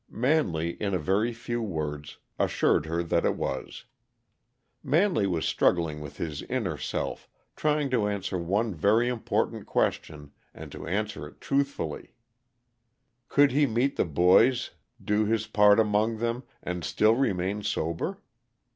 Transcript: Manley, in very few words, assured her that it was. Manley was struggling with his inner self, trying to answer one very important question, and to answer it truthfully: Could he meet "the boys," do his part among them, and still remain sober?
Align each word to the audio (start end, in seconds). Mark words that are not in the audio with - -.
Manley, 0.09 0.71
in 0.81 0.97
very 0.97 1.31
few 1.31 1.61
words, 1.61 2.17
assured 2.39 2.87
her 2.87 3.03
that 3.03 3.23
it 3.23 3.35
was. 3.35 3.85
Manley 4.81 5.27
was 5.27 5.45
struggling 5.45 5.99
with 6.01 6.17
his 6.17 6.41
inner 6.41 6.75
self, 6.75 7.29
trying 7.55 7.91
to 7.91 8.07
answer 8.07 8.39
one 8.39 8.73
very 8.73 9.07
important 9.07 9.67
question, 9.67 10.31
and 10.55 10.71
to 10.71 10.87
answer 10.87 11.27
it 11.27 11.39
truthfully: 11.39 12.15
Could 13.29 13.51
he 13.51 13.67
meet 13.67 13.95
"the 13.95 14.05
boys," 14.05 14.71
do 14.99 15.25
his 15.25 15.45
part 15.45 15.79
among 15.79 16.17
them, 16.17 16.45
and 16.63 16.83
still 16.83 17.13
remain 17.13 17.61
sober? 17.61 18.17